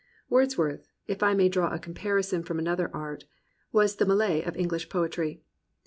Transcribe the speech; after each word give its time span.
Wordsworth, 0.31 0.87
if 1.05 1.21
I 1.21 1.35
may 1.35 1.47
draw 1.47 1.71
a 1.71 1.77
comparison 1.77 2.41
from 2.41 2.57
another 2.57 2.89
art, 2.91 3.25
was 3.71 3.97
the 3.97 4.05
Millet 4.07 4.47
of 4.47 4.57
English 4.57 4.89
poetry. 4.89 5.43